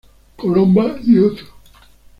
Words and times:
Colomba 0.35 0.95
y 1.05 1.19
otros. 1.19 1.47